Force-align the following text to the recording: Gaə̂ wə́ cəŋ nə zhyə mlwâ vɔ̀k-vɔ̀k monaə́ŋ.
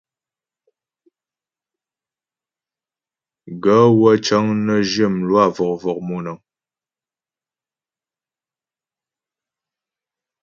Gaə̂ 3.63 3.85
wə́ 3.99 4.13
cəŋ 4.25 4.45
nə 4.65 4.75
zhyə 4.89 5.07
mlwâ 5.17 5.43
vɔ̀k-vɔ̀k 5.55 5.99
monaə́ŋ. 6.07 6.37